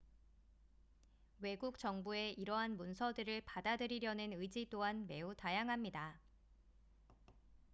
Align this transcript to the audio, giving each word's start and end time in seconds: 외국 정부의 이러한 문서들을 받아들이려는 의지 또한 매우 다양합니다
외국 1.41 1.77
정부의 1.77 2.33
이러한 2.33 2.75
문서들을 2.75 3.41
받아들이려는 3.41 4.33
의지 4.33 4.65
또한 4.67 5.05
매우 5.05 5.35
다양합니다 5.35 6.19